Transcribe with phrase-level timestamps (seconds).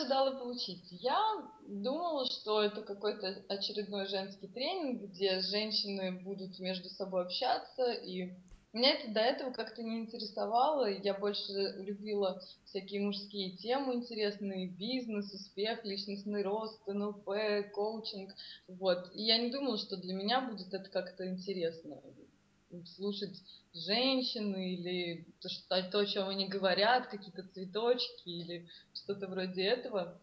[0.00, 0.84] ожидала получить?
[0.90, 1.18] Я
[1.66, 8.32] думала, что это какой-то очередной женский тренинг, где женщины будут между собой общаться, и
[8.72, 15.32] меня это до этого как-то не интересовало, я больше любила всякие мужские темы интересные, бизнес,
[15.32, 17.28] успех, личностный рост, НЛП,
[17.74, 18.32] коучинг,
[18.68, 19.10] вот.
[19.14, 22.00] И я не думала, что для меня будет это как-то интересно
[22.96, 23.42] слушать
[23.74, 30.20] женщины или то, что, то, о чем они говорят, какие-то цветочки или что-то вроде этого.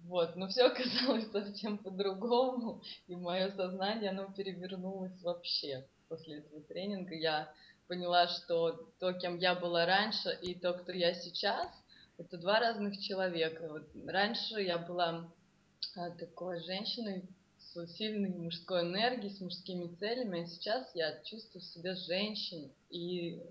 [0.00, 7.14] Вот, но все оказалось совсем по-другому, и мое сознание, оно перевернулось вообще после этого тренинга.
[7.14, 7.52] Я
[7.86, 11.68] поняла, что то, кем я была раньше, и то, кто я сейчас,
[12.18, 13.68] это два разных человека.
[13.68, 15.30] Вот раньше я была
[15.96, 17.28] а, такой женщиной,
[17.74, 23.42] с сильной мужской энергией, с мужскими целями, а сейчас я чувствую себя женщиной и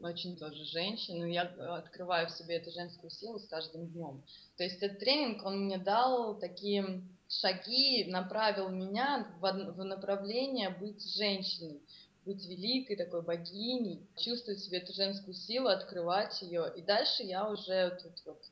[0.00, 4.22] очень тоже женщину, я открываю в себе эту женскую силу с каждым днем.
[4.56, 11.80] То есть этот тренинг, он мне дал такие шаги, направил меня в направление быть женщиной,
[12.24, 16.72] быть великой такой богиней, чувствовать в себе эту женскую силу, открывать ее.
[16.76, 18.42] И дальше я уже тут вот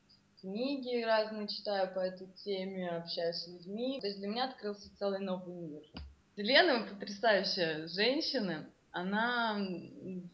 [0.40, 4.00] книги разные читаю по этой теме, общаюсь с людьми.
[4.00, 5.82] То есть для меня открылся целый новый мир.
[6.36, 9.58] Елена потрясающая женщина, она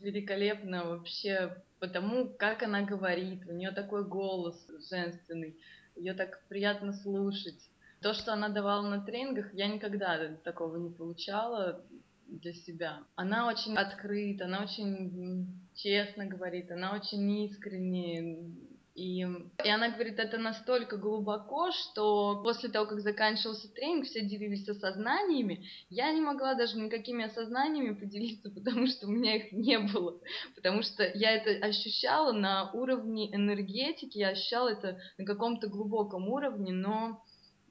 [0.01, 4.57] великолепна вообще потому, как она говорит, у нее такой голос
[4.91, 5.57] женственный,
[5.97, 7.59] ее так приятно слушать.
[8.01, 11.83] То, что она давала на тренингах, я никогда такого не получала
[12.27, 13.03] для себя.
[13.15, 18.51] Она очень открыта, она очень честно говорит, она очень искренне
[18.95, 19.27] и,
[19.65, 25.67] и она говорит, это настолько глубоко, что после того, как заканчивался тренинг, все делились осознаниями.
[25.91, 30.21] Я не могла даже никакими осознаниями поделиться, потому что у меня их не было.
[30.55, 36.73] Потому что я это ощущала на уровне энергетики, я ощущала это на каком-то глубоком уровне,
[36.73, 37.25] но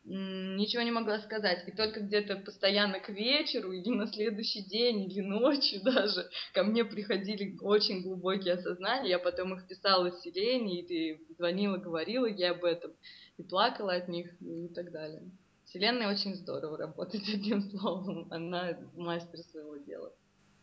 [0.05, 1.67] ничего не могла сказать.
[1.67, 6.83] И только где-то постоянно к вечеру или на следующий день, или ночью даже ко мне
[6.85, 9.09] приходили очень глубокие осознания.
[9.09, 12.91] Я потом их писала Селене, и звонила, говорила ей об этом,
[13.37, 15.23] и плакала от них, и так далее.
[15.65, 18.27] Вселенная очень здорово работает одним словом.
[18.29, 20.11] Она мастер своего дела.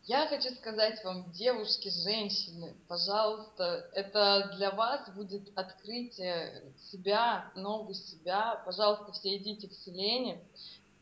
[0.05, 8.63] Я хочу сказать вам, девушки, женщины, пожалуйста, это для вас будет открытие себя, нового себя.
[8.65, 10.41] Пожалуйста, все идите к Селене,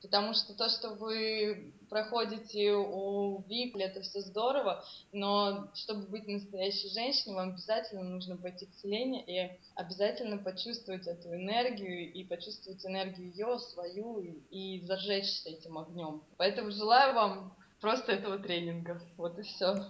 [0.02, 4.84] потому что то, что вы проходите у Викли, это все здорово,
[5.14, 11.34] но чтобы быть настоящей женщиной, вам обязательно нужно пойти к Селене и обязательно почувствовать эту
[11.34, 16.22] энергию и почувствовать энергию ее, свою, и зажечься этим огнем.
[16.36, 19.02] Поэтому желаю вам просто этого тренинга.
[19.18, 19.86] Вот и все.